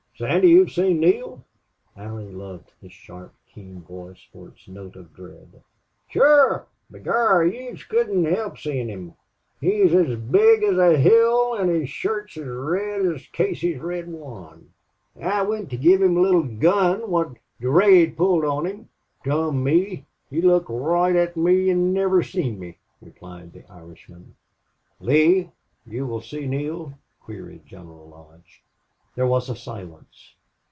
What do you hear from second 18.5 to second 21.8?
him. Dom' me! he looked roight at me